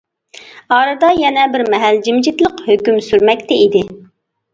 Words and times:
ئارىدا 0.77 1.09
يەنە 1.23 1.43
بىرمەھەل 1.55 1.99
جىمجىتلىق 2.07 2.63
ھۆكۈم 2.71 2.97
سۈرمەكتە 3.09 3.59
ئىدى. 3.67 3.83